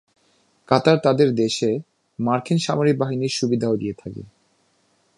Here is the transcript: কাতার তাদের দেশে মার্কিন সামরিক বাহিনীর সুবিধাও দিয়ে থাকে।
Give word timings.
কাতার 0.67 0.97
তাদের 0.97 1.29
দেশে 1.35 1.69
মার্কিন 2.19 2.57
সামরিক 2.57 2.95
বাহিনীর 2.97 3.33
সুবিধাও 3.33 3.75
দিয়ে 3.77 3.93
থাকে। 3.93 4.23